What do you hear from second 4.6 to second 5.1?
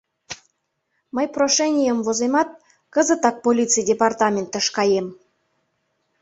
каем.